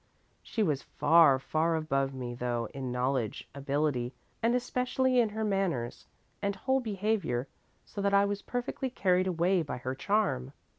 [0.41, 6.07] She was far, far above me, though, in knowledge, ability, and especially in her manners
[6.41, 7.47] and whole behaviour,
[7.85, 10.53] so that I was perfectly carried away by her charm.